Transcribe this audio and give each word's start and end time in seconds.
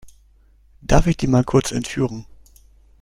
Darf 0.81 1.05
ich 1.05 1.17
den 1.17 1.29
mal 1.29 1.43
kurz 1.43 1.71
entführen? 1.71 2.25